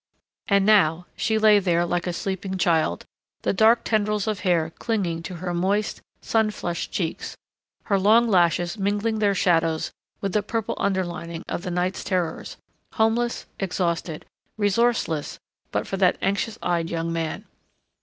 [0.47, 3.05] And now she lay there, like a sleeping child,
[3.43, 7.37] the dark tendrils of hair clinging to her moist, sun flushed cheeks,
[7.83, 12.57] her long lashes mingling their shadows with the purple underlining of the night's terrors,
[12.93, 14.25] homeless, exhausted,
[14.57, 15.37] resourceless
[15.71, 17.45] but for that anxious eyed young man.